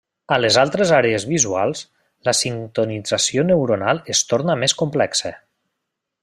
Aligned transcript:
A 0.35 0.37
les 0.43 0.55
altres 0.59 0.93
àrees 0.99 1.25
visuals, 1.33 1.83
la 2.29 2.33
sintonització 2.39 3.45
neuronal 3.51 4.01
es 4.15 4.23
torna 4.33 4.57
més 4.65 4.77
complexa. 4.83 5.35